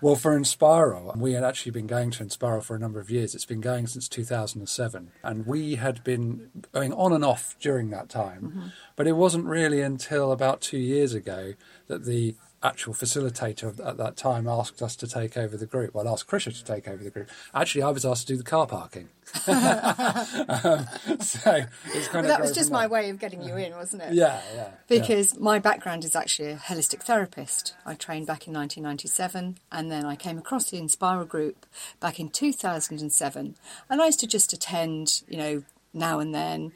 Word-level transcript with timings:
Well, 0.00 0.16
for 0.16 0.38
Inspiral, 0.38 1.16
we 1.16 1.32
had 1.32 1.44
actually 1.44 1.72
been 1.72 1.86
going 1.86 2.10
to 2.12 2.24
Inspiral 2.24 2.62
for 2.62 2.76
a 2.76 2.78
number 2.78 3.00
of 3.00 3.10
years. 3.10 3.34
It's 3.34 3.44
been 3.44 3.60
going 3.60 3.86
since 3.86 4.08
2007. 4.08 5.10
And 5.22 5.46
we 5.46 5.76
had 5.76 6.04
been 6.04 6.50
going 6.72 6.92
on 6.92 7.12
and 7.12 7.24
off 7.24 7.56
during 7.60 7.90
that 7.90 8.08
time. 8.08 8.42
Mm-hmm. 8.42 8.66
But 8.96 9.06
it 9.06 9.12
wasn't 9.12 9.46
really 9.46 9.80
until 9.80 10.32
about 10.32 10.60
two 10.60 10.78
years 10.78 11.14
ago 11.14 11.54
that 11.88 12.04
the 12.04 12.36
actual 12.62 12.92
facilitator 12.92 13.78
at 13.86 13.96
that 13.98 14.16
time 14.16 14.48
asked 14.48 14.82
us 14.82 14.96
to 14.96 15.06
take 15.06 15.36
over 15.36 15.56
the 15.56 15.66
group. 15.66 15.94
Well, 15.94 16.08
asked 16.08 16.26
Krysia 16.26 16.56
to 16.56 16.64
take 16.64 16.88
over 16.88 17.02
the 17.02 17.10
group. 17.10 17.30
Actually, 17.54 17.82
I 17.82 17.90
was 17.90 18.04
asked 18.04 18.26
to 18.26 18.32
do 18.32 18.36
the 18.36 18.44
car 18.44 18.66
parking. 18.66 19.08
um, 19.46 20.86
so 21.20 21.64
it's 21.94 22.08
kind 22.08 22.24
of 22.24 22.28
that 22.28 22.40
was 22.40 22.52
just 22.52 22.70
my 22.70 22.86
way 22.86 23.10
of 23.10 23.18
getting 23.18 23.42
you 23.42 23.56
in, 23.56 23.74
wasn't 23.74 24.02
it? 24.02 24.12
Yeah, 24.18 24.40
yeah. 24.54 24.70
Because 24.88 25.34
yeah. 25.34 25.40
my 25.40 25.58
background 25.58 26.04
is 26.04 26.16
actually 26.16 26.50
a 26.50 26.56
holistic 26.56 27.02
therapist. 27.02 27.74
I 27.86 27.94
trained 27.94 28.26
back 28.26 28.48
in 28.48 28.54
1997, 28.54 29.58
and 29.70 29.92
then 29.92 30.04
I 30.04 30.16
came 30.16 30.38
across 30.38 30.70
the 30.70 30.80
Inspiral 30.80 31.28
group 31.28 31.66
back 32.00 32.18
in 32.18 32.30
2007, 32.30 33.56
and 33.88 34.02
I 34.02 34.06
used 34.06 34.20
to 34.20 34.26
just 34.26 34.52
attend, 34.52 35.22
you 35.28 35.36
know, 35.36 35.62
now 35.92 36.18
and 36.18 36.34
then, 36.34 36.72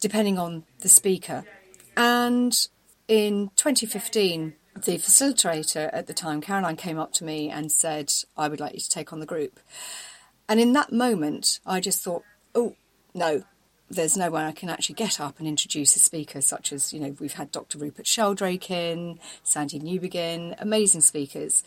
depending 0.00 0.38
on 0.38 0.64
the 0.80 0.88
speaker. 0.88 1.44
And 1.96 2.68
in 3.08 3.50
2015, 3.56 4.54
the 4.84 4.98
facilitator 4.98 5.90
at 5.92 6.06
the 6.06 6.14
time, 6.14 6.40
Caroline, 6.40 6.76
came 6.76 6.98
up 6.98 7.12
to 7.14 7.24
me 7.24 7.50
and 7.50 7.72
said, 7.72 8.12
I 8.36 8.48
would 8.48 8.60
like 8.60 8.74
you 8.74 8.80
to 8.80 8.90
take 8.90 9.12
on 9.12 9.20
the 9.20 9.26
group. 9.26 9.58
And 10.48 10.60
in 10.60 10.72
that 10.74 10.92
moment, 10.92 11.60
I 11.66 11.80
just 11.80 12.02
thought, 12.02 12.22
oh, 12.54 12.76
no, 13.14 13.42
there's 13.90 14.16
no 14.16 14.30
way 14.30 14.44
I 14.44 14.52
can 14.52 14.68
actually 14.68 14.94
get 14.94 15.20
up 15.20 15.38
and 15.38 15.48
introduce 15.48 15.96
a 15.96 15.98
speaker 15.98 16.40
such 16.40 16.72
as, 16.72 16.92
you 16.92 17.00
know, 17.00 17.16
we've 17.18 17.32
had 17.32 17.50
Dr. 17.50 17.78
Rupert 17.78 18.06
Sheldrake 18.06 18.70
in, 18.70 19.18
Sandy 19.42 19.80
Newbigging, 19.80 20.54
amazing 20.58 21.00
speakers. 21.00 21.64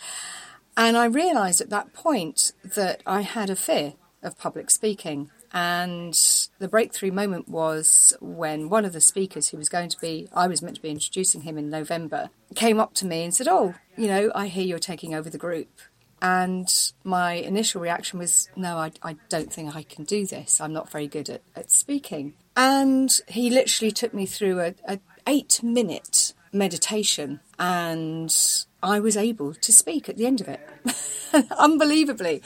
And 0.78 0.96
I 0.96 1.06
realised 1.06 1.62
at 1.62 1.70
that 1.72 1.94
point 1.94 2.54
that 2.64 3.02
I 3.06 3.22
had 3.22 3.50
a 3.50 3.56
fear 3.56 3.94
of 4.22 4.38
public 4.38 4.70
speaking. 4.70 5.32
And 5.54 6.18
the 6.60 6.68
breakthrough 6.68 7.12
moment 7.12 7.50
was 7.50 8.14
when 8.22 8.70
one 8.70 8.86
of 8.86 8.94
the 8.94 9.02
speakers 9.02 9.50
who 9.50 9.58
was 9.58 9.70
going 9.70 9.90
to 9.90 10.00
be, 10.00 10.28
I 10.34 10.48
was 10.48 10.62
meant 10.62 10.78
to 10.78 10.82
be 10.82 10.90
introducing 10.90 11.42
him 11.42 11.58
in 11.58 11.70
November, 11.70 12.30
came 12.56 12.80
up 12.80 12.94
to 12.96 13.06
me 13.06 13.24
and 13.24 13.34
said, 13.34 13.48
Oh, 13.48 13.76
you 13.98 14.08
know, 14.08 14.32
I 14.34 14.48
hear 14.48 14.64
you're 14.64 14.80
taking 14.80 15.14
over 15.14 15.30
the 15.30 15.38
group. 15.38 15.70
And 16.22 16.72
my 17.04 17.34
initial 17.34 17.82
reaction 17.82 18.20
was, 18.20 18.50
No, 18.56 18.78
I, 18.78 18.92
I 19.04 19.18
don't 19.28 19.52
think 19.52 19.76
I 19.76 19.84
can 19.84 20.06
do 20.06 20.26
this. 20.26 20.62
I'm 20.62 20.74
not 20.74 20.90
very 20.90 21.08
good 21.08 21.30
at, 21.30 21.42
at 21.56 21.70
speaking. 21.70 22.34
And 22.56 23.12
he 23.28 23.50
literally 23.50 23.92
took 23.92 24.14
me 24.14 24.26
through 24.26 24.60
a, 24.62 24.76
a 24.88 25.00
eight 25.28 25.62
minute 25.62 26.34
meditation 26.54 27.40
and 27.60 28.34
I 28.84 29.00
was 29.00 29.16
able 29.16 29.54
to 29.54 29.72
speak 29.72 30.10
at 30.10 30.18
the 30.18 30.26
end 30.26 30.42
of 30.42 30.48
it. 30.48 30.62
Unbelievably. 31.58 32.42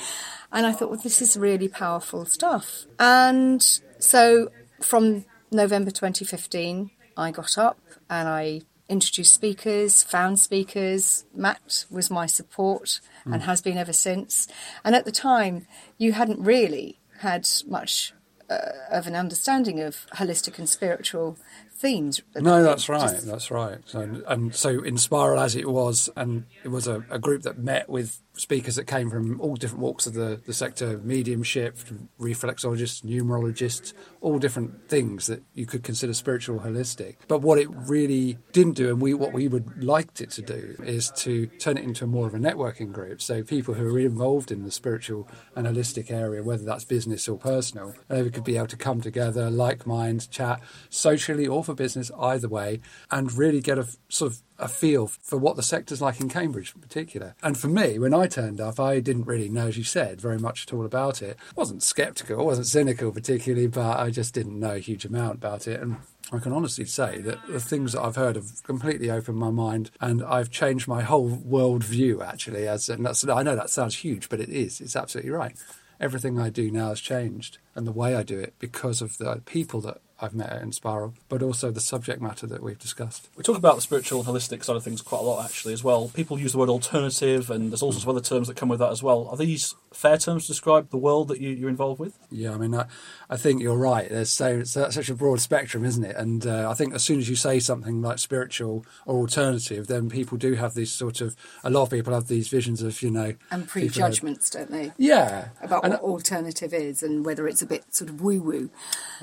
And 0.56 0.66
I 0.66 0.72
thought, 0.72 0.90
well, 0.90 1.00
this 1.00 1.22
is 1.22 1.36
really 1.36 1.68
powerful 1.68 2.26
stuff. 2.26 2.86
And 2.98 3.62
so 4.00 4.50
from 4.82 5.26
November 5.52 5.92
2015, 5.92 6.92
I 7.18 7.32
got 7.32 7.58
up 7.58 7.78
and 8.10 8.30
I 8.30 8.62
introduced 8.88 9.34
speakers, 9.34 10.02
found 10.02 10.40
speakers. 10.40 11.26
Matt 11.36 11.86
was 11.92 12.10
my 12.10 12.26
support 12.26 13.02
mm. 13.26 13.34
and 13.34 13.44
has 13.44 13.62
been 13.62 13.78
ever 13.78 13.92
since. 13.92 14.48
And 14.86 14.96
at 14.96 15.04
the 15.04 15.12
time, 15.12 15.68
you 15.98 16.14
hadn't 16.14 16.40
really 16.40 17.00
had 17.20 17.50
much 17.68 18.14
uh, 18.50 18.60
of 18.90 19.08
an 19.08 19.16
understanding 19.16 19.82
of 19.82 20.08
holistic 20.16 20.58
and 20.58 20.70
spiritual 20.70 21.38
themes. 21.76 22.22
No, 22.36 22.64
that's 22.64 22.88
right. 22.88 23.12
Just... 23.12 23.28
That's 23.28 23.52
right. 23.52 23.80
So, 23.86 24.24
and 24.28 24.56
so 24.56 24.80
Inspiral 24.80 25.44
as 25.44 25.56
it 25.56 25.70
was, 25.70 26.10
and 26.16 26.46
it 26.64 26.70
was 26.70 26.88
a, 26.88 27.04
a, 27.10 27.20
group 27.20 27.44
that 27.44 27.58
met 27.58 27.90
with 27.90 28.22
speakers 28.34 28.76
that 28.76 28.86
came 28.86 29.10
from 29.10 29.40
all 29.42 29.56
different 29.56 29.82
walks 29.82 30.08
of 30.08 30.14
the, 30.14 30.42
the 30.46 30.54
sector, 30.54 30.98
mediumship, 31.00 31.78
reflexologists, 32.20 33.04
numerologists, 33.04 33.94
all 34.22 34.40
different 34.40 34.90
things 34.90 35.28
that 35.28 35.44
you 35.54 35.66
could 35.66 35.84
consider 35.84 36.14
spiritual 36.14 36.60
holistic. 36.60 37.16
But 37.28 37.42
what 37.42 37.60
it 37.60 37.70
really 37.70 38.38
didn't 38.52 38.74
do, 38.74 38.90
and 38.90 39.02
we 39.02 39.14
what 39.14 39.34
we 39.34 39.48
would 39.48 39.84
liked 39.84 40.22
it 40.22 40.32
to 40.32 40.42
do, 40.42 40.76
is 40.84 41.12
to 41.18 41.48
turn 41.60 41.78
it 41.78 41.84
into 41.84 42.08
more 42.08 42.28
of 42.28 42.34
a 42.34 42.40
networking 42.40 42.92
group. 42.92 43.22
So 43.22 43.44
people 43.44 43.74
who 43.74 43.96
are 43.96 44.00
involved 44.00 44.52
in 44.52 44.64
the 44.64 44.72
spiritual 44.72 45.28
and 45.56 45.68
holistic 45.68 46.10
area, 46.10 46.44
whether 46.44 46.64
that's 46.64 46.86
business 46.86 47.28
or 47.28 47.38
personal, 47.38 47.96
they 48.08 48.30
could 48.30 48.44
be 48.44 48.58
able 48.58 48.68
to 48.68 48.78
come 48.78 49.02
together, 49.02 49.50
like 49.50 49.86
mind, 49.86 50.30
chat, 50.32 50.62
socially 50.90 51.48
or 51.48 51.64
for 51.64 51.75
business, 51.76 52.12
either 52.20 52.48
way, 52.48 52.82
and 53.12 53.32
really 53.34 53.62
get 53.62 53.78
a 53.78 53.88
sort 54.10 54.32
of 54.32 54.42
a 54.58 54.68
feel 54.68 55.08
for 55.08 55.38
what 55.38 55.56
the 55.56 55.64
sector's 55.64 56.02
like 56.02 56.20
in 56.22 56.30
Cambridge 56.30 56.74
in 56.74 56.82
particular. 56.82 57.36
And 57.44 57.58
for 57.58 57.68
me, 57.68 58.00
when 58.00 58.14
I 58.14 58.28
turned 58.28 58.62
up, 58.62 58.80
I 58.80 59.00
didn't 59.00 59.26
really 59.26 59.50
know, 59.50 59.68
as 59.68 59.78
you 59.78 59.84
said, 59.84 60.22
very 60.22 60.40
much 60.40 60.66
at 60.66 60.74
all 60.74 60.86
about 60.86 61.22
it. 61.22 61.38
I 61.50 61.54
wasn't 61.56 61.84
sceptical, 61.84 62.46
wasn't 62.46 62.68
cynical 62.68 63.12
particularly, 63.12 63.68
but 63.68 64.00
I 64.00 64.10
just 64.10 64.34
didn't 64.34 64.60
know 64.60 64.76
a 64.76 64.80
huge 64.80 65.06
amount 65.06 65.36
about 65.36 65.68
it. 65.68 65.82
And 65.82 65.98
I 66.32 66.40
can 66.40 66.54
honestly 66.54 66.86
say 66.86 67.20
that 67.20 67.46
the 67.48 67.60
things 67.60 67.94
that 67.94 68.02
I've 68.02 68.16
heard 68.16 68.36
have 68.36 68.64
completely 68.64 69.12
opened 69.12 69.38
my 69.38 69.52
mind, 69.52 69.92
and 70.02 70.24
I've 70.24 70.50
changed 70.50 70.88
my 70.88 71.04
whole 71.04 71.28
world 71.28 71.84
view. 71.84 72.24
Actually, 72.24 72.68
as 72.68 72.90
and 72.90 73.06
that's 73.06 73.28
I 73.28 73.44
know 73.44 73.56
that 73.56 73.70
sounds 73.70 73.98
huge, 73.98 74.30
but 74.30 74.40
it 74.40 74.50
is. 74.50 74.82
It's 74.82 74.96
absolutely 74.96 75.32
right. 75.32 75.56
Everything 76.00 76.40
I 76.40 76.50
do 76.50 76.72
now 76.72 76.90
has 76.90 77.00
changed, 77.00 77.60
and 77.76 77.86
the 77.86 77.92
way 77.92 78.16
I 78.16 78.24
do 78.24 78.40
it 78.40 78.56
because 78.58 79.02
of 79.02 79.18
the 79.18 79.42
people 79.46 79.82
that 79.82 80.02
I've 80.22 80.34
met 80.34 80.50
at 80.50 80.62
Inspiral, 80.62 81.14
but 81.28 81.44
also 81.44 81.72
the 81.72 81.82
subject 81.82 82.22
matter 82.22 82.48
that 82.48 82.64
we've 82.64 82.80
discussed. 82.80 83.28
We 83.36 83.44
talk 83.44 83.58
about 83.58 83.76
the 83.76 83.82
spiritual 83.82 84.22
and 84.22 84.30
holistic 84.30 84.64
side 84.64 84.78
of 84.78 84.84
things 84.84 85.02
quite 85.02 85.20
a 85.20 85.24
lot, 85.24 85.44
actually, 85.44 85.74
as 85.74 85.84
well. 85.84 86.10
People 86.10 86.40
use 86.40 86.54
the 86.54 86.58
word 86.58 86.70
alternative, 86.70 87.50
and 87.50 87.72
there's 87.72 87.82
all 87.82 87.92
sorts 87.92 88.04
of 88.04 88.10
other 88.10 88.22
terms 88.22 88.48
that 88.48 88.56
come 88.56 88.70
with 88.70 88.80
that 88.80 88.92
as 88.92 89.04
well. 89.04 89.28
Are 89.28 89.36
these 89.36 89.76
fair 89.92 90.18
terms 90.18 90.44
to 90.44 90.48
describe 90.48 90.90
the 90.90 90.98
world 90.98 91.28
that 91.28 91.42
you, 91.42 91.66
are 91.66 91.70
involved 91.70 92.00
with? 92.00 92.18
Yeah, 92.32 92.54
I 92.54 92.58
mean, 92.58 92.74
I, 92.76 92.86
I 93.30 93.36
think 93.36 93.62
you're 93.62 93.78
right. 93.78 94.10
There's 94.10 94.32
so, 94.32 94.64
so 94.64 94.90
such 94.90 95.10
a 95.10 95.16
broad 95.16 95.42
spectrum, 95.42 95.84
isn't 95.84 96.04
it? 96.04 96.16
And 96.16 96.48
uh, 96.48 96.70
I 96.70 96.74
think 96.76 96.94
as 96.94 97.04
soon 97.04 97.20
as 97.20 97.30
you 97.30 97.36
say 97.36 97.60
something 97.60 98.02
like 98.02 98.20
spiritual 98.20 98.86
or 99.06 99.18
alternative, 99.18 99.88
then 99.88 100.10
people 100.10 100.38
do 100.38 100.54
have 100.54 100.76
these 100.76 100.92
sort 100.92 101.20
of 101.20 101.36
a 101.64 101.70
lot 101.70 101.84
of 101.84 101.90
people 101.90 102.14
have 102.14 102.28
these 102.28 102.48
visions 102.48 102.82
of 102.82 103.02
you 103.02 103.12
know 103.12 103.34
and 103.52 103.68
prejudgments, 103.68 104.50
don't 104.50 104.72
they? 104.72 104.94
Yeah, 104.98 105.50
about 105.62 105.84
and, 105.84 105.94
what 105.94 106.02
alternative 106.02 106.74
is 106.74 107.04
and 107.04 107.26
whether 107.26 107.48
it's 107.48 107.62
a 107.62 107.66
bit 107.66 107.94
sort 107.94 108.10
of 108.10 108.22
woo 108.22 108.42
woo. 108.42 108.70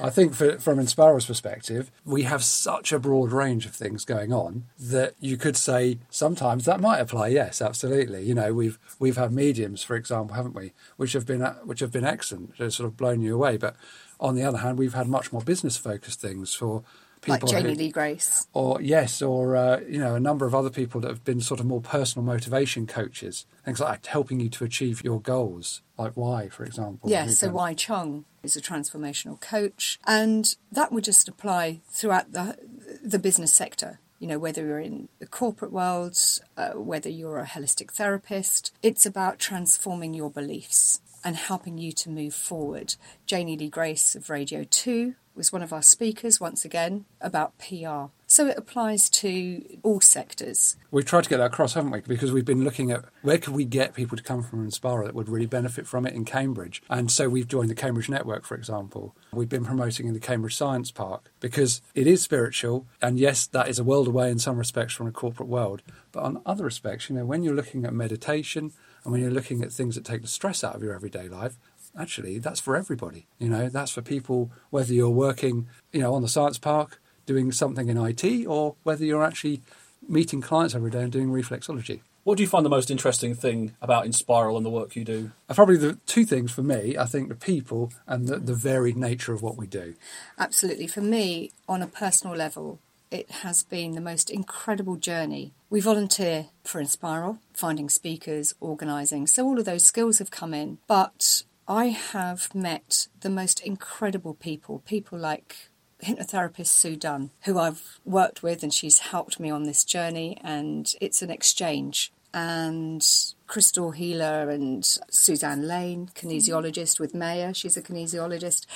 I 0.02 0.10
think 0.10 0.34
for, 0.34 0.58
from 0.58 0.78
Inspiral's 0.92 1.24
perspective, 1.24 1.90
we 2.04 2.24
have 2.24 2.44
such 2.44 2.92
a 2.92 2.98
broad 2.98 3.32
range 3.32 3.64
of 3.64 3.74
things 3.74 4.04
going 4.04 4.30
on 4.30 4.64
that 4.78 5.14
you 5.20 5.38
could 5.38 5.56
say 5.56 5.98
sometimes 6.10 6.66
that 6.66 6.80
might 6.80 6.98
apply. 6.98 7.28
Yes, 7.28 7.62
absolutely. 7.62 8.24
You 8.24 8.34
know, 8.34 8.52
we've 8.52 8.78
we've 8.98 9.16
had 9.16 9.32
mediums, 9.32 9.82
for 9.82 9.96
example, 9.96 10.36
haven't 10.36 10.54
we, 10.54 10.72
which 10.98 11.14
have 11.14 11.24
been 11.24 11.40
which 11.64 11.80
have 11.80 11.92
been 11.92 12.04
excellent, 12.04 12.58
have 12.58 12.74
sort 12.74 12.88
of 12.88 12.98
blown 12.98 13.22
you 13.22 13.34
away. 13.34 13.56
But 13.56 13.74
on 14.20 14.34
the 14.34 14.42
other 14.42 14.58
hand, 14.58 14.78
we've 14.78 14.92
had 14.92 15.08
much 15.08 15.32
more 15.32 15.40
business 15.40 15.78
focused 15.78 16.20
things 16.20 16.52
for 16.52 16.82
people 17.22 17.48
like 17.48 17.56
Janey 17.56 17.70
who, 17.70 17.78
Lee 17.78 17.90
Grace, 17.90 18.46
or 18.52 18.82
yes, 18.82 19.22
or 19.22 19.56
uh, 19.56 19.80
you 19.88 19.98
know 19.98 20.14
a 20.14 20.20
number 20.20 20.44
of 20.44 20.54
other 20.54 20.70
people 20.70 21.00
that 21.00 21.08
have 21.08 21.24
been 21.24 21.40
sort 21.40 21.60
of 21.60 21.66
more 21.66 21.80
personal 21.80 22.24
motivation 22.24 22.86
coaches, 22.86 23.46
things 23.64 23.80
like 23.80 24.04
helping 24.06 24.40
you 24.40 24.48
to 24.50 24.64
achieve 24.64 25.02
your 25.02 25.20
goals, 25.20 25.82
like 25.96 26.16
Y, 26.16 26.48
for 26.50 26.64
example. 26.64 27.08
Yes, 27.08 27.38
so 27.38 27.50
Y 27.50 27.74
Chung 27.74 28.24
is 28.42 28.56
a 28.56 28.60
transformational 28.60 29.40
coach, 29.40 29.98
and 30.06 30.54
that 30.70 30.92
would 30.92 31.04
just 31.04 31.28
apply 31.28 31.80
throughout 31.88 32.32
the 32.32 32.58
the 33.02 33.18
business 33.18 33.52
sector. 33.52 34.00
You 34.18 34.28
know, 34.28 34.38
whether 34.38 34.64
you're 34.64 34.78
in 34.78 35.08
the 35.18 35.26
corporate 35.26 35.72
world, 35.72 36.16
uh, 36.56 36.72
whether 36.74 37.08
you're 37.08 37.38
a 37.38 37.46
holistic 37.46 37.90
therapist, 37.90 38.72
it's 38.80 39.04
about 39.04 39.40
transforming 39.40 40.14
your 40.14 40.30
beliefs 40.30 41.00
and 41.24 41.36
helping 41.36 41.78
you 41.78 41.92
to 41.92 42.10
move 42.10 42.34
forward. 42.34 42.96
Janey 43.26 43.56
Lee 43.56 43.68
Grace 43.68 44.14
of 44.14 44.30
Radio 44.30 44.64
2 44.64 45.14
was 45.34 45.52
one 45.52 45.62
of 45.62 45.72
our 45.72 45.82
speakers 45.82 46.40
once 46.40 46.64
again 46.64 47.04
about 47.20 47.58
PR. 47.58 48.06
So 48.32 48.46
it 48.46 48.56
applies 48.56 49.10
to 49.10 49.62
all 49.82 50.00
sectors. 50.00 50.78
We've 50.90 51.04
tried 51.04 51.24
to 51.24 51.28
get 51.28 51.36
that 51.36 51.52
across, 51.52 51.74
haven't 51.74 51.90
we? 51.90 52.00
Because 52.00 52.32
we've 52.32 52.46
been 52.46 52.64
looking 52.64 52.90
at 52.90 53.04
where 53.20 53.36
could 53.36 53.52
we 53.52 53.66
get 53.66 53.92
people 53.92 54.16
to 54.16 54.22
come 54.22 54.42
from 54.42 54.60
and 54.60 54.68
Inspire 54.68 55.04
that 55.04 55.14
would 55.14 55.28
really 55.28 55.44
benefit 55.44 55.86
from 55.86 56.06
it 56.06 56.14
in 56.14 56.24
Cambridge. 56.24 56.82
And 56.88 57.10
so 57.10 57.28
we've 57.28 57.46
joined 57.46 57.68
the 57.68 57.74
Cambridge 57.74 58.08
Network, 58.08 58.46
for 58.46 58.54
example. 58.54 59.14
We've 59.34 59.50
been 59.50 59.66
promoting 59.66 60.06
in 60.06 60.14
the 60.14 60.18
Cambridge 60.18 60.56
Science 60.56 60.90
Park 60.90 61.30
because 61.40 61.82
it 61.94 62.06
is 62.06 62.22
spiritual. 62.22 62.86
And 63.02 63.18
yes, 63.18 63.46
that 63.48 63.68
is 63.68 63.78
a 63.78 63.84
world 63.84 64.08
away 64.08 64.30
in 64.30 64.38
some 64.38 64.56
respects 64.56 64.94
from 64.94 65.08
a 65.08 65.12
corporate 65.12 65.50
world. 65.50 65.82
But 66.10 66.22
on 66.22 66.40
other 66.46 66.64
respects, 66.64 67.10
you 67.10 67.16
know, 67.16 67.26
when 67.26 67.42
you're 67.42 67.54
looking 67.54 67.84
at 67.84 67.92
meditation 67.92 68.72
and 69.04 69.12
when 69.12 69.20
you're 69.20 69.30
looking 69.30 69.62
at 69.62 69.72
things 69.72 69.94
that 69.96 70.06
take 70.06 70.22
the 70.22 70.26
stress 70.26 70.64
out 70.64 70.74
of 70.74 70.82
your 70.82 70.94
everyday 70.94 71.28
life, 71.28 71.58
actually 71.98 72.38
that's 72.38 72.60
for 72.60 72.76
everybody. 72.76 73.26
You 73.38 73.50
know, 73.50 73.68
that's 73.68 73.92
for 73.92 74.00
people 74.00 74.50
whether 74.70 74.94
you're 74.94 75.10
working, 75.10 75.68
you 75.92 76.00
know, 76.00 76.14
on 76.14 76.22
the 76.22 76.28
science 76.28 76.56
park 76.56 76.98
doing 77.26 77.52
something 77.52 77.88
in 77.88 77.96
IT 77.96 78.46
or 78.46 78.74
whether 78.82 79.04
you're 79.04 79.24
actually 79.24 79.62
meeting 80.08 80.40
clients 80.40 80.74
every 80.74 80.90
day 80.90 81.02
and 81.02 81.12
doing 81.12 81.28
reflexology. 81.28 82.00
What 82.24 82.36
do 82.36 82.44
you 82.44 82.48
find 82.48 82.64
the 82.64 82.70
most 82.70 82.90
interesting 82.90 83.34
thing 83.34 83.74
about 83.82 84.04
Inspiral 84.04 84.56
and 84.56 84.64
the 84.64 84.70
work 84.70 84.94
you 84.94 85.04
do? 85.04 85.32
Uh, 85.48 85.54
probably 85.54 85.76
the 85.76 85.98
two 86.06 86.24
things 86.24 86.52
for 86.52 86.62
me, 86.62 86.96
I 86.96 87.04
think 87.04 87.28
the 87.28 87.34
people 87.34 87.92
and 88.06 88.28
the, 88.28 88.38
the 88.38 88.54
varied 88.54 88.96
nature 88.96 89.32
of 89.32 89.42
what 89.42 89.56
we 89.56 89.66
do. 89.66 89.94
Absolutely. 90.38 90.86
For 90.86 91.00
me, 91.00 91.50
on 91.68 91.82
a 91.82 91.88
personal 91.88 92.36
level, 92.36 92.78
it 93.10 93.30
has 93.30 93.64
been 93.64 93.92
the 93.92 94.00
most 94.00 94.30
incredible 94.30 94.96
journey. 94.96 95.52
We 95.68 95.80
volunteer 95.80 96.46
for 96.62 96.80
Inspiral, 96.80 97.38
finding 97.52 97.88
speakers, 97.88 98.54
organising, 98.60 99.26
so 99.26 99.44
all 99.44 99.58
of 99.58 99.64
those 99.64 99.84
skills 99.84 100.18
have 100.18 100.30
come 100.30 100.54
in. 100.54 100.78
But 100.86 101.42
I 101.66 101.86
have 101.86 102.54
met 102.54 103.08
the 103.20 103.30
most 103.30 103.60
incredible 103.60 104.34
people, 104.34 104.80
people 104.86 105.18
like 105.18 105.70
hypnotherapist 106.02 106.68
Sue 106.68 106.96
Dunn, 106.96 107.30
who 107.44 107.58
I've 107.58 108.00
worked 108.04 108.42
with, 108.42 108.62
and 108.62 108.72
she's 108.72 108.98
helped 108.98 109.40
me 109.40 109.50
on 109.50 109.64
this 109.64 109.84
journey, 109.84 110.38
and 110.42 110.92
it's 111.00 111.22
an 111.22 111.30
exchange. 111.30 112.12
And 112.34 113.06
Crystal 113.46 113.90
Healer 113.90 114.48
and 114.48 114.84
Suzanne 115.10 115.68
Lane, 115.68 116.10
kinesiologist 116.14 116.98
with 116.98 117.14
Maya, 117.14 117.52
she's 117.52 117.76
a 117.76 117.82
kinesiologist. 117.82 118.66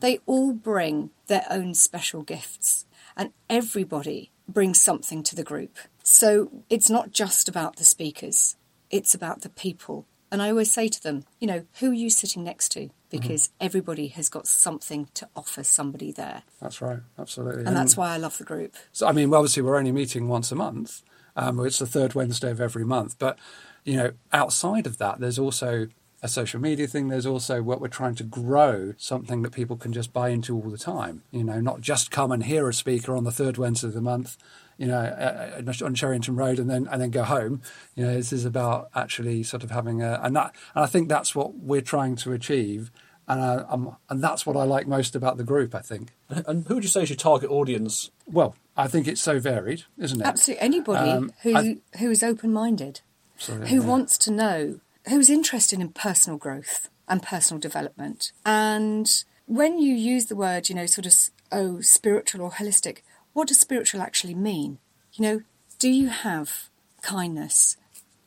They 0.00 0.20
all 0.26 0.52
bring 0.52 1.10
their 1.26 1.46
own 1.48 1.74
special 1.74 2.22
gifts, 2.22 2.84
and 3.16 3.32
everybody 3.48 4.30
brings 4.46 4.80
something 4.80 5.22
to 5.24 5.34
the 5.34 5.42
group. 5.42 5.78
So 6.02 6.50
it's 6.68 6.90
not 6.90 7.10
just 7.10 7.48
about 7.48 7.76
the 7.76 7.84
speakers, 7.84 8.56
it's 8.90 9.14
about 9.14 9.40
the 9.40 9.48
people. 9.48 10.06
And 10.30 10.42
I 10.42 10.50
always 10.50 10.72
say 10.72 10.88
to 10.88 11.02
them, 11.02 11.24
you 11.38 11.46
know, 11.46 11.64
who 11.78 11.90
are 11.90 11.94
you 11.94 12.10
sitting 12.10 12.42
next 12.42 12.70
to? 12.70 12.90
Because 13.10 13.50
everybody 13.60 14.08
has 14.08 14.28
got 14.28 14.46
something 14.46 15.08
to 15.14 15.28
offer 15.36 15.62
somebody 15.62 16.10
there. 16.10 16.42
That's 16.60 16.82
right, 16.82 16.98
absolutely. 17.18 17.64
And 17.64 17.76
that's 17.76 17.96
why 17.96 18.10
I 18.12 18.16
love 18.16 18.36
the 18.36 18.44
group. 18.44 18.74
So, 18.92 19.06
I 19.06 19.12
mean, 19.12 19.32
obviously, 19.32 19.62
we're 19.62 19.76
only 19.76 19.92
meeting 19.92 20.28
once 20.28 20.50
a 20.50 20.56
month. 20.56 21.02
Um, 21.36 21.64
it's 21.64 21.78
the 21.78 21.86
third 21.86 22.14
Wednesday 22.14 22.50
of 22.50 22.60
every 22.60 22.84
month. 22.84 23.16
But, 23.18 23.38
you 23.84 23.96
know, 23.96 24.12
outside 24.32 24.86
of 24.86 24.98
that, 24.98 25.20
there's 25.20 25.38
also 25.38 25.86
a 26.22 26.28
social 26.28 26.60
media 26.60 26.86
thing. 26.86 27.08
There's 27.08 27.26
also 27.26 27.62
what 27.62 27.80
we're 27.80 27.88
trying 27.88 28.16
to 28.16 28.24
grow 28.24 28.94
something 28.96 29.42
that 29.42 29.52
people 29.52 29.76
can 29.76 29.92
just 29.92 30.12
buy 30.12 30.30
into 30.30 30.56
all 30.56 30.70
the 30.70 30.78
time. 30.78 31.22
You 31.30 31.44
know, 31.44 31.60
not 31.60 31.80
just 31.80 32.10
come 32.10 32.32
and 32.32 32.42
hear 32.42 32.68
a 32.68 32.74
speaker 32.74 33.14
on 33.14 33.24
the 33.24 33.30
third 33.30 33.58
Wednesday 33.58 33.88
of 33.88 33.94
the 33.94 34.00
month, 34.00 34.36
you 34.78 34.86
know, 34.86 34.98
uh, 34.98 35.72
on 35.84 35.94
Cherry 35.94 36.14
Hinton 36.14 36.36
Road 36.36 36.58
and 36.58 36.68
then 36.68 36.86
and 36.90 37.00
then 37.00 37.10
go 37.10 37.24
home. 37.24 37.62
You 37.94 38.06
know, 38.06 38.14
this 38.14 38.32
is 38.32 38.44
about 38.44 38.88
actually 38.94 39.42
sort 39.42 39.64
of 39.64 39.70
having 39.70 40.02
a 40.02 40.20
and 40.22 40.36
that 40.36 40.54
and 40.74 40.84
I 40.84 40.86
think 40.86 41.08
that's 41.08 41.34
what 41.34 41.54
we're 41.54 41.80
trying 41.80 42.16
to 42.16 42.32
achieve. 42.32 42.90
And 43.28 43.42
I, 43.42 43.64
I'm, 43.68 43.96
and 44.08 44.22
that's 44.22 44.46
what 44.46 44.56
I 44.56 44.62
like 44.62 44.86
most 44.86 45.16
about 45.16 45.36
the 45.36 45.42
group. 45.42 45.74
I 45.74 45.80
think. 45.80 46.10
And 46.28 46.64
who 46.66 46.74
would 46.74 46.84
you 46.84 46.90
say 46.90 47.02
is 47.02 47.10
your 47.10 47.16
target 47.16 47.50
audience? 47.50 48.10
Well, 48.30 48.54
I 48.76 48.86
think 48.86 49.08
it's 49.08 49.20
so 49.20 49.40
varied, 49.40 49.82
isn't 49.98 50.20
it? 50.20 50.26
Absolutely. 50.26 50.64
Anybody 50.64 51.10
Um, 51.10 51.32
who, 51.42 51.56
I- 51.56 51.78
who 51.98 52.10
is 52.10 52.22
open 52.22 52.52
minded, 52.52 53.00
who 53.46 53.64
yeah. 53.64 53.78
wants 53.80 54.16
to 54.18 54.30
know, 54.30 54.78
who's 55.08 55.28
interested 55.28 55.80
in 55.80 55.88
personal 55.88 56.38
growth 56.38 56.88
and 57.08 57.20
personal 57.22 57.60
development. 57.60 58.32
And 58.44 59.08
when 59.46 59.78
you 59.78 59.94
use 59.94 60.26
the 60.26 60.36
word, 60.36 60.68
you 60.68 60.74
know, 60.74 60.86
sort 60.86 61.06
of, 61.06 61.14
oh, 61.50 61.80
spiritual 61.80 62.42
or 62.42 62.52
holistic, 62.52 62.98
what 63.36 63.48
does 63.48 63.60
spiritual 63.60 64.00
actually 64.00 64.34
mean? 64.34 64.78
You 65.12 65.22
know, 65.22 65.40
do 65.78 65.90
you 65.90 66.08
have 66.08 66.70
kindness? 67.02 67.76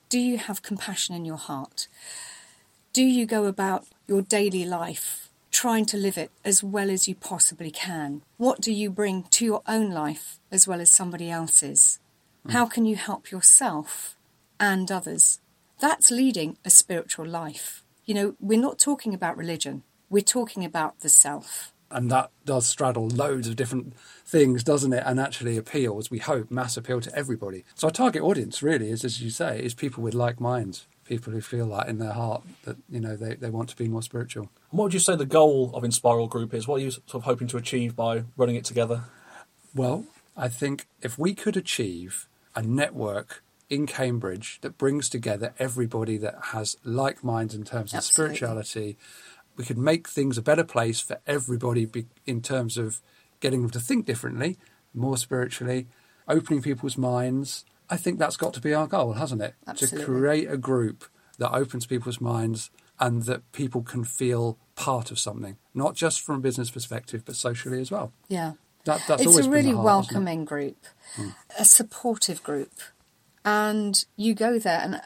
Do 0.07 0.19
you 0.19 0.37
have 0.37 0.61
compassion 0.61 1.15
in 1.15 1.25
your 1.25 1.37
heart? 1.37 1.87
Do 2.93 3.01
you 3.01 3.25
go 3.25 3.45
about 3.45 3.87
your 4.07 4.21
daily 4.21 4.65
life 4.65 5.31
trying 5.49 5.87
to 5.87 5.97
live 5.97 6.15
it 6.15 6.29
as 6.45 6.63
well 6.63 6.91
as 6.91 7.07
you 7.07 7.15
possibly 7.15 7.71
can? 7.71 8.21
What 8.37 8.61
do 8.61 8.71
you 8.71 8.91
bring 8.91 9.23
to 9.31 9.43
your 9.43 9.63
own 9.67 9.89
life 9.89 10.37
as 10.51 10.67
well 10.67 10.79
as 10.79 10.93
somebody 10.93 11.31
else's? 11.31 11.97
Hmm. 12.45 12.51
How 12.51 12.65
can 12.67 12.85
you 12.85 12.95
help 12.95 13.31
yourself 13.31 14.15
and 14.59 14.91
others? 14.91 15.39
That's 15.79 16.11
leading 16.11 16.59
a 16.63 16.69
spiritual 16.69 17.25
life. 17.25 17.83
You 18.05 18.13
know, 18.13 18.35
we're 18.39 18.61
not 18.61 18.77
talking 18.77 19.15
about 19.15 19.37
religion, 19.37 19.81
we're 20.07 20.21
talking 20.21 20.63
about 20.63 20.99
the 20.99 21.09
self. 21.09 21.73
And 21.91 22.11
that 22.11 22.31
does 22.45 22.67
straddle 22.67 23.07
loads 23.07 23.47
of 23.47 23.55
different 23.55 23.93
things, 24.25 24.63
doesn't 24.63 24.93
it? 24.93 25.03
And 25.05 25.19
actually 25.19 25.57
appeals, 25.57 26.11
we 26.11 26.19
hope, 26.19 26.51
mass 26.51 26.77
appeal 26.77 27.01
to 27.01 27.15
everybody. 27.15 27.65
So 27.75 27.87
our 27.87 27.91
target 27.91 28.21
audience 28.21 28.61
really 28.61 28.89
is, 28.89 29.03
as 29.03 29.21
you 29.21 29.29
say, 29.29 29.59
is 29.59 29.73
people 29.73 30.03
with 30.03 30.13
like 30.13 30.39
minds, 30.39 30.85
people 31.05 31.33
who 31.33 31.41
feel 31.41 31.69
that 31.69 31.87
in 31.87 31.97
their 31.97 32.13
heart 32.13 32.43
that 32.63 32.77
you 32.89 32.99
know 32.99 33.15
they, 33.15 33.35
they 33.35 33.49
want 33.49 33.69
to 33.69 33.75
be 33.75 33.87
more 33.87 34.03
spiritual. 34.03 34.49
And 34.71 34.77
what 34.77 34.85
would 34.85 34.93
you 34.93 34.99
say 34.99 35.15
the 35.15 35.25
goal 35.25 35.71
of 35.73 35.83
Inspiral 35.83 36.29
Group 36.29 36.53
is? 36.53 36.67
What 36.67 36.75
are 36.75 36.83
you 36.83 36.91
sort 36.91 37.15
of 37.15 37.23
hoping 37.23 37.47
to 37.47 37.57
achieve 37.57 37.95
by 37.95 38.23
running 38.37 38.55
it 38.55 38.65
together? 38.65 39.03
Well, 39.73 40.05
I 40.37 40.47
think 40.47 40.87
if 41.01 41.17
we 41.17 41.33
could 41.33 41.57
achieve 41.57 42.27
a 42.55 42.61
network 42.61 43.43
in 43.69 43.85
Cambridge 43.85 44.59
that 44.61 44.77
brings 44.77 45.09
together 45.09 45.53
everybody 45.59 46.17
that 46.17 46.39
has 46.45 46.77
like 46.83 47.23
minds 47.23 47.53
in 47.53 47.63
terms 47.63 47.93
of 47.93 47.97
Absolutely. 47.97 48.35
spirituality, 48.35 48.97
we 49.59 49.65
could 49.65 49.77
make 49.77 50.07
things 50.07 50.37
a 50.37 50.41
better 50.41 50.63
place 50.63 51.01
for 51.01 51.19
everybody 51.27 51.85
in 52.25 52.41
terms 52.41 52.77
of 52.77 53.01
getting 53.41 53.61
them 53.61 53.69
to 53.71 53.79
think 53.79 54.05
differently, 54.05 54.57
more 54.93 55.17
spiritually, 55.17 55.87
opening 56.29 56.61
people's 56.61 56.97
minds. 56.97 57.65
I 57.89 57.97
think 57.97 58.19
that's 58.19 58.37
got 58.37 58.53
to 58.53 58.61
be 58.61 58.73
our 58.73 58.87
goal, 58.87 59.13
hasn't 59.13 59.41
it? 59.41 59.55
Absolutely. 59.67 59.99
To 59.99 60.05
create 60.05 60.49
a 60.49 60.55
group 60.55 61.03
that 61.39 61.51
opens 61.51 61.85
people's 61.85 62.21
minds 62.21 62.71
and 63.01 63.23
that 63.23 63.51
people 63.51 63.81
can 63.81 64.05
feel 64.05 64.57
part 64.75 65.11
of 65.11 65.19
something, 65.19 65.57
not 65.73 65.93
just 65.93 66.21
from 66.21 66.37
a 66.37 66.39
business 66.39 66.71
perspective, 66.71 67.23
but 67.25 67.35
socially 67.35 67.81
as 67.81 67.91
well. 67.91 68.13
Yeah. 68.29 68.53
That, 68.85 69.03
that's 69.09 69.23
it's 69.23 69.27
always 69.27 69.47
a 69.47 69.49
really 69.49 69.73
heart, 69.73 69.83
welcoming 69.83 70.45
group, 70.45 70.77
hmm. 71.15 71.31
a 71.57 71.65
supportive 71.65 72.41
group. 72.43 72.71
And 73.43 74.05
you 74.15 74.33
go 74.33 74.57
there, 74.57 74.79
and 74.79 75.01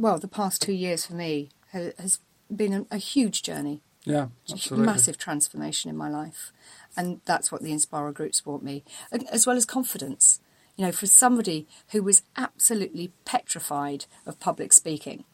well, 0.00 0.18
the 0.18 0.28
past 0.28 0.62
two 0.62 0.72
years 0.72 1.04
for 1.04 1.12
me 1.12 1.50
has 1.72 2.20
been 2.54 2.72
a, 2.72 2.86
a 2.90 2.98
huge 2.98 3.42
journey, 3.42 3.80
Yeah, 4.04 4.26
a 4.48 4.52
absolutely. 4.52 4.86
massive 4.86 5.18
transformation 5.18 5.90
in 5.90 5.96
my 5.96 6.08
life. 6.08 6.52
And 6.96 7.20
that's 7.24 7.50
what 7.52 7.62
the 7.62 7.72
Inspiral 7.72 8.14
groups 8.14 8.40
brought 8.40 8.62
me, 8.62 8.84
and- 9.12 9.28
as 9.28 9.46
well 9.46 9.56
as 9.56 9.64
confidence. 9.64 10.40
You 10.76 10.84
know, 10.84 10.92
for 10.92 11.06
somebody 11.06 11.66
who 11.92 12.02
was 12.02 12.22
absolutely 12.36 13.10
petrified 13.24 14.04
of 14.26 14.38
public 14.40 14.72
speaking. 14.74 15.24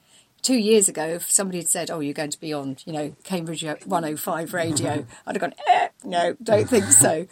Two 0.40 0.56
years 0.56 0.88
ago, 0.88 1.04
if 1.06 1.30
somebody 1.30 1.58
had 1.58 1.68
said, 1.68 1.90
"Oh, 1.90 1.98
you're 2.00 2.14
going 2.14 2.30
to 2.30 2.40
be 2.40 2.52
on, 2.52 2.76
you 2.84 2.92
know, 2.92 3.16
Cambridge 3.24 3.62
105 3.64 4.54
radio," 4.54 5.04
I'd 5.26 5.34
have 5.36 5.40
gone, 5.40 5.54
eh, 5.68 5.88
"No, 6.04 6.36
don't 6.42 6.68
think 6.68 6.84
so." 6.86 7.26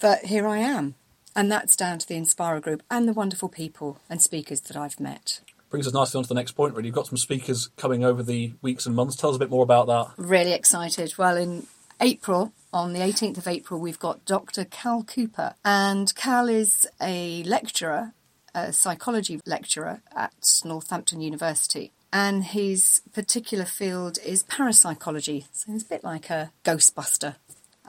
But 0.00 0.24
here 0.26 0.46
I 0.48 0.58
am, 0.58 0.94
and 1.36 1.50
that's 1.50 1.76
down 1.76 1.98
to 1.98 2.08
the 2.08 2.14
Inspiral 2.14 2.62
group 2.62 2.82
and 2.90 3.06
the 3.06 3.12
wonderful 3.12 3.48
people 3.48 3.98
and 4.08 4.20
speakers 4.22 4.60
that 4.62 4.76
I've 4.76 4.98
met. 4.98 5.40
Brings 5.70 5.86
us 5.86 5.92
nicely 5.92 6.18
on 6.18 6.24
to 6.24 6.28
the 6.28 6.34
next 6.34 6.52
point, 6.52 6.74
really. 6.74 6.88
You've 6.88 6.96
got 6.96 7.06
some 7.06 7.16
speakers 7.16 7.68
coming 7.76 8.04
over 8.04 8.22
the 8.22 8.54
weeks 8.60 8.86
and 8.86 8.96
months. 8.96 9.14
Tell 9.14 9.30
us 9.30 9.36
a 9.36 9.38
bit 9.38 9.50
more 9.50 9.62
about 9.62 9.86
that. 9.86 10.10
Really 10.16 10.52
excited. 10.52 11.16
Well, 11.16 11.36
in 11.36 11.66
April, 12.00 12.52
on 12.72 12.92
the 12.92 12.98
18th 12.98 13.38
of 13.38 13.46
April, 13.46 13.78
we've 13.78 13.98
got 13.98 14.24
Dr. 14.24 14.64
Cal 14.64 15.04
Cooper. 15.04 15.54
And 15.64 16.12
Cal 16.16 16.48
is 16.48 16.88
a 17.00 17.44
lecturer, 17.44 18.14
a 18.52 18.72
psychology 18.72 19.40
lecturer 19.46 20.02
at 20.14 20.60
Northampton 20.64 21.20
University. 21.20 21.92
And 22.12 22.42
his 22.42 23.02
particular 23.12 23.64
field 23.64 24.18
is 24.24 24.42
parapsychology. 24.42 25.46
So 25.52 25.72
he's 25.72 25.84
a 25.84 25.88
bit 25.88 26.02
like 26.02 26.30
a 26.30 26.50
ghostbuster. 26.64 27.36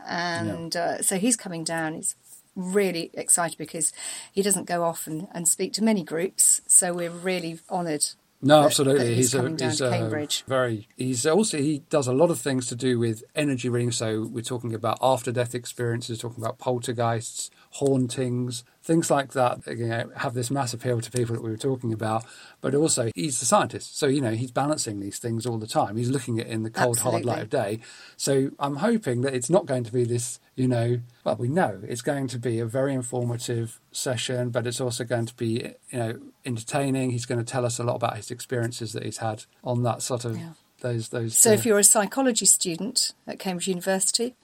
And 0.05 0.75
uh, 0.75 1.01
so 1.01 1.17
he's 1.17 1.35
coming 1.35 1.63
down. 1.63 1.95
He's 1.95 2.15
really 2.55 3.11
excited 3.13 3.57
because 3.57 3.93
he 4.31 4.41
doesn't 4.41 4.65
go 4.65 4.83
off 4.83 5.07
and, 5.07 5.27
and 5.33 5.47
speak 5.47 5.73
to 5.73 5.83
many 5.83 6.03
groups. 6.03 6.61
So 6.67 6.93
we're 6.93 7.09
really 7.09 7.59
honoured. 7.69 8.05
No, 8.43 8.61
that- 8.61 8.65
absolutely. 8.67 9.03
that 9.03 9.07
he's 9.09 9.17
he's 9.17 9.33
a, 9.35 9.37
coming 9.37 9.55
down 9.55 9.69
he's 9.69 9.77
to 9.77 9.87
a 9.87 9.89
Cambridge. 9.91 10.43
very. 10.47 10.87
He's 10.97 11.25
also 11.27 11.57
he 11.57 11.83
does 11.89 12.07
a 12.07 12.13
lot 12.13 12.31
of 12.31 12.39
things 12.39 12.67
to 12.67 12.75
do 12.75 12.97
with 12.97 13.23
energy 13.35 13.69
reading. 13.69 13.91
So 13.91 14.23
we're 14.31 14.41
talking 14.41 14.73
about 14.73 14.97
after 15.01 15.31
death 15.31 15.53
experiences, 15.53 16.19
talking 16.19 16.43
about 16.43 16.57
poltergeists, 16.57 17.51
hauntings, 17.71 18.63
things 18.83 19.09
like 19.09 19.33
that. 19.33 19.65
You 19.67 19.87
know, 19.87 20.11
have 20.17 20.33
this 20.33 20.51
mass 20.51 20.73
appeal 20.73 21.01
to 21.01 21.11
people 21.11 21.35
that 21.35 21.41
we 21.41 21.49
were 21.49 21.57
talking 21.57 21.93
about. 21.93 22.25
But 22.61 22.75
also, 22.75 23.09
he's 23.15 23.41
a 23.41 23.45
scientist, 23.45 23.97
so 23.97 24.07
you 24.07 24.21
know 24.21 24.31
he's 24.31 24.51
balancing 24.51 24.99
these 24.99 25.19
things 25.19 25.45
all 25.45 25.57
the 25.57 25.67
time. 25.67 25.97
He's 25.97 26.09
looking 26.09 26.39
at 26.39 26.47
it 26.47 26.51
in 26.51 26.63
the 26.63 26.69
cold, 26.69 26.99
hard 26.99 27.25
light 27.25 27.41
of 27.41 27.49
day. 27.49 27.79
So 28.17 28.51
I'm 28.59 28.77
hoping 28.77 29.21
that 29.21 29.33
it's 29.33 29.49
not 29.49 29.65
going 29.65 29.83
to 29.83 29.91
be 29.91 30.03
this. 30.03 30.39
You 30.55 30.67
know, 30.67 30.99
well, 31.23 31.37
we 31.37 31.47
know 31.47 31.81
it's 31.87 32.01
going 32.01 32.27
to 32.27 32.37
be 32.39 32.59
a 32.59 32.65
very 32.65 32.93
informative 32.93 33.79
session, 33.91 34.49
but 34.49 34.67
it's 34.67 34.81
also 34.81 35.03
going 35.03 35.25
to 35.25 35.35
be, 35.35 35.73
you 35.89 35.97
know, 35.99 36.19
entertaining. 36.45 37.11
He's 37.11 37.25
going 37.25 37.39
to 37.43 37.49
tell 37.49 37.65
us 37.65 37.79
a 37.79 37.83
lot 37.83 37.95
about 37.95 38.17
his 38.17 38.29
experiences 38.31 38.93
that 38.93 39.03
he's 39.03 39.17
had 39.17 39.45
on 39.63 39.83
that 39.83 40.01
sort 40.01 40.25
of 40.25 40.37
Yeah. 40.37 40.49
those 40.81 41.09
those. 41.09 41.37
So 41.37 41.51
uh, 41.51 41.53
if 41.53 41.65
you're 41.65 41.79
a 41.79 41.83
psychology 41.83 42.45
student 42.45 43.13
at 43.25 43.39
Cambridge 43.39 43.67
University 43.69 44.35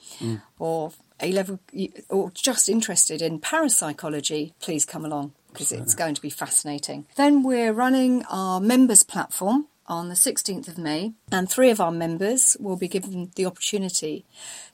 or 0.58 0.92
A 1.20 1.32
level 1.32 1.60
or 2.10 2.32
just 2.32 2.70
interested 2.70 3.22
in 3.22 3.40
parapsychology, 3.40 4.54
please 4.60 4.86
come 4.86 5.04
along 5.04 5.34
because 5.52 5.72
it's 5.72 5.96
going 5.96 6.14
to 6.14 6.22
be 6.22 6.30
fascinating. 6.30 7.08
Then 7.16 7.42
we're 7.42 7.74
running 7.74 8.24
our 8.30 8.60
members 8.60 9.02
platform 9.04 9.68
on 9.88 10.10
the 10.10 10.16
16th 10.16 10.68
of 10.68 10.78
May, 10.78 11.14
and 11.32 11.50
three 11.50 11.70
of 11.70 11.82
our 11.82 11.92
members 11.92 12.58
will 12.60 12.76
be 12.76 12.88
given 12.88 13.32
the 13.36 13.46
opportunity 13.46 14.26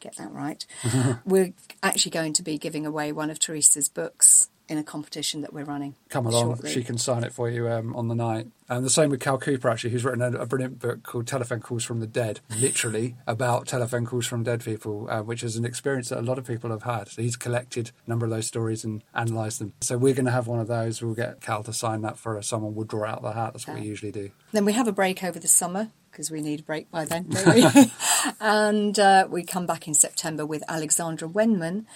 get 0.00 0.16
that 0.16 0.32
right, 0.32 0.66
we're 1.24 1.54
actually 1.82 2.10
going 2.10 2.34
to 2.34 2.42
be 2.42 2.58
giving 2.58 2.84
away 2.84 3.10
one 3.12 3.30
of 3.30 3.38
Theresa's 3.38 3.88
books 3.88 4.50
in 4.68 4.78
a 4.78 4.84
competition 4.84 5.40
that 5.40 5.52
we're 5.52 5.64
running. 5.64 5.94
come 6.10 6.26
along, 6.26 6.46
shortly. 6.46 6.70
she 6.70 6.84
can 6.84 6.98
sign 6.98 7.24
it 7.24 7.32
for 7.32 7.48
you 7.48 7.68
um, 7.68 7.96
on 7.96 8.08
the 8.08 8.14
night. 8.14 8.48
And 8.68 8.84
the 8.84 8.90
same 8.90 9.08
with 9.08 9.20
Cal 9.20 9.38
Cooper, 9.38 9.70
actually, 9.70 9.90
who's 9.90 10.04
written 10.04 10.20
a, 10.20 10.40
a 10.40 10.46
brilliant 10.46 10.78
book 10.78 11.02
called 11.02 11.26
Telephone 11.26 11.60
Calls 11.60 11.84
from 11.84 12.00
the 12.00 12.06
Dead, 12.06 12.40
literally 12.60 13.16
about 13.26 13.66
telephone 13.66 14.04
calls 14.04 14.26
from 14.26 14.42
dead 14.42 14.62
people, 14.62 15.08
uh, 15.10 15.22
which 15.22 15.42
is 15.42 15.56
an 15.56 15.64
experience 15.64 16.10
that 16.10 16.18
a 16.18 16.22
lot 16.22 16.36
of 16.36 16.46
people 16.46 16.70
have 16.70 16.82
had. 16.82 17.08
So 17.08 17.22
he's 17.22 17.36
collected 17.36 17.92
a 18.06 18.10
number 18.10 18.26
of 18.26 18.30
those 18.30 18.46
stories 18.46 18.84
and 18.84 19.02
analysed 19.14 19.58
them. 19.60 19.72
So 19.80 19.96
we're 19.96 20.14
going 20.14 20.26
to 20.26 20.32
have 20.32 20.46
one 20.46 20.60
of 20.60 20.68
those. 20.68 21.00
We'll 21.00 21.14
get 21.14 21.40
Cal 21.40 21.62
to 21.62 21.72
sign 21.72 22.02
that 22.02 22.18
for 22.18 22.36
us. 22.36 22.46
Someone 22.46 22.74
will 22.74 22.84
draw 22.84 23.06
out 23.06 23.22
the 23.22 23.32
hat. 23.32 23.54
That's 23.54 23.66
what 23.66 23.78
we 23.78 23.86
usually 23.86 24.12
do. 24.12 24.30
Then 24.52 24.66
we 24.66 24.74
have 24.74 24.86
a 24.86 24.92
break 24.92 25.24
over 25.24 25.38
the 25.38 25.48
summer 25.48 25.90
because 26.10 26.30
we 26.30 26.42
need 26.42 26.60
a 26.60 26.62
break 26.64 26.90
by 26.90 27.04
then, 27.04 27.28
don't 27.28 27.54
we? 27.74 27.90
and 28.40 28.98
uh, 28.98 29.26
we 29.30 29.44
come 29.44 29.66
back 29.66 29.86
in 29.86 29.94
September 29.94 30.44
with 30.44 30.62
Alexandra 30.68 31.28
Wenman, 31.28 31.86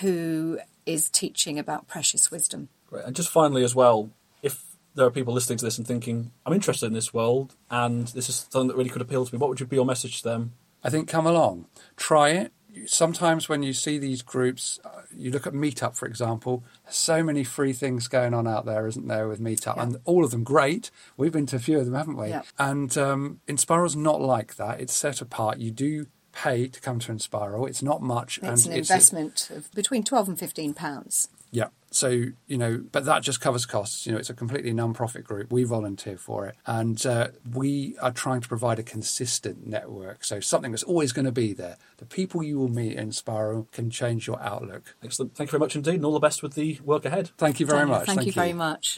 who 0.00 0.58
is 0.88 1.08
teaching 1.10 1.58
about 1.58 1.86
precious 1.86 2.30
wisdom. 2.30 2.68
Great. 2.88 3.04
And 3.04 3.14
just 3.14 3.28
finally, 3.30 3.62
as 3.64 3.74
well, 3.74 4.10
if 4.42 4.64
there 4.94 5.06
are 5.06 5.10
people 5.10 5.34
listening 5.34 5.58
to 5.58 5.64
this 5.64 5.78
and 5.78 5.86
thinking, 5.86 6.32
I'm 6.46 6.52
interested 6.54 6.86
in 6.86 6.92
this 6.94 7.12
world 7.14 7.54
and 7.70 8.08
this 8.08 8.28
is 8.28 8.46
something 8.50 8.68
that 8.68 8.76
really 8.76 8.90
could 8.90 9.02
appeal 9.02 9.24
to 9.26 9.34
me, 9.34 9.38
what 9.38 9.48
would 9.50 9.60
you 9.60 9.66
be 9.66 9.76
your 9.76 9.84
message 9.86 10.22
to 10.22 10.28
them? 10.28 10.52
I 10.82 10.90
think 10.90 11.08
come 11.08 11.26
along, 11.26 11.66
try 11.96 12.30
it. 12.30 12.52
Sometimes 12.86 13.48
when 13.48 13.62
you 13.64 13.72
see 13.72 13.98
these 13.98 14.22
groups, 14.22 14.78
uh, 14.84 15.02
you 15.16 15.30
look 15.32 15.46
at 15.46 15.52
Meetup, 15.52 15.96
for 15.96 16.06
example. 16.06 16.62
So 16.88 17.22
many 17.24 17.42
free 17.42 17.72
things 17.72 18.06
going 18.08 18.34
on 18.34 18.46
out 18.46 18.66
there, 18.66 18.86
isn't 18.86 19.08
there, 19.08 19.26
with 19.26 19.40
Meetup, 19.40 19.76
Yeah. 19.76 19.82
and 19.82 19.96
all 20.04 20.24
of 20.24 20.30
them 20.30 20.44
great. 20.44 20.90
We've 21.16 21.32
been 21.32 21.46
to 21.46 21.56
a 21.56 21.58
few 21.58 21.78
of 21.80 21.86
them, 21.86 21.94
haven't 21.94 22.16
we? 22.16 22.28
Yeah. 22.28 22.42
And 22.58 22.96
um, 22.96 23.40
Inspiral's 23.48 23.96
not 23.96 24.20
like 24.20 24.56
that. 24.56 24.80
It's 24.80 24.94
set 24.94 25.20
apart. 25.20 25.58
You 25.58 25.70
do 25.72 26.06
pay 26.42 26.68
to 26.68 26.80
come 26.80 26.98
to 27.00 27.12
Inspiral. 27.12 27.68
It's 27.68 27.82
not 27.82 28.00
much, 28.02 28.38
It's 28.42 28.64
and 28.64 28.72
an 28.72 28.78
investment 28.78 29.50
of 29.50 29.72
between 29.72 30.04
12 30.04 30.28
and 30.28 30.38
15 30.38 30.74
pounds. 30.74 31.28
yeah. 31.50 31.68
So, 31.90 32.08
you 32.46 32.58
know, 32.58 32.84
but 32.92 33.06
that 33.06 33.22
just 33.22 33.40
covers 33.40 33.64
costs. 33.64 34.04
You 34.04 34.12
know, 34.12 34.18
it's 34.18 34.28
a 34.28 34.34
completely 34.34 34.74
non-profit 34.74 35.24
group. 35.24 35.50
We 35.50 35.64
volunteer 35.64 36.18
for 36.18 36.46
it. 36.46 36.54
And 36.66 37.04
uh, 37.06 37.28
we 37.54 37.96
are 38.02 38.12
trying 38.12 38.42
to 38.42 38.48
provide 38.48 38.78
a 38.78 38.82
consistent 38.82 39.66
network. 39.66 40.22
So 40.22 40.38
something 40.38 40.70
that's 40.72 40.82
always 40.82 41.12
going 41.12 41.24
to 41.24 41.32
be 41.32 41.54
there. 41.54 41.78
The 41.96 42.04
people 42.04 42.42
you 42.42 42.58
will 42.58 42.68
meet 42.68 42.98
Inspiral 42.98 43.72
can 43.72 43.88
change 43.88 44.26
your 44.26 44.38
outlook. 44.42 44.96
Excellent. 45.02 45.34
Thank 45.34 45.48
you 45.48 45.52
very 45.52 45.60
much 45.60 45.76
indeed, 45.76 45.94
and 45.94 46.04
all 46.04 46.12
the 46.12 46.20
best 46.28 46.42
with 46.42 46.52
the 46.54 46.78
work 46.84 47.06
ahead. 47.06 47.30
Thank 47.38 47.58
you 47.58 47.64
very 47.64 47.80
Daniel, 47.80 47.98
much. 48.00 48.06
Thank, 48.06 48.26
you 48.26 48.32
very 48.32 48.52
much. 48.52 48.96